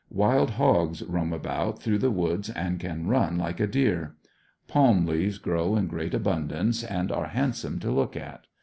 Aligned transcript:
Wild 0.09 0.49
hogs 0.57 1.03
roam 1.03 1.31
around 1.31 1.73
through 1.77 1.99
the 1.99 2.09
woods, 2.09 2.49
and 2.49 2.79
can 2.79 3.05
run 3.05 3.37
like 3.37 3.59
a 3.59 3.67
deer. 3.67 4.15
Palm 4.67 5.05
leaves 5.05 5.37
grow 5.37 5.75
in 5.75 5.85
great 5.85 6.15
abundance, 6.15 6.83
and 6.83 7.11
are 7.11 7.27
handsome 7.27 7.77
to 7.81 7.91
look 7.91 8.17
at. 8.17 8.47